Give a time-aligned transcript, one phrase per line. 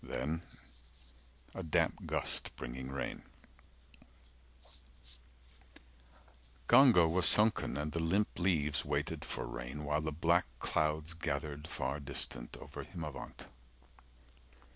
[0.03, 0.43] Then
[1.53, 3.21] a damp gust Bringing rain
[6.67, 11.13] Ganga was sunken, and the limp leaves 395 Waited for rain, while the black clouds
[11.13, 13.45] Gathered far distant, over Himavant.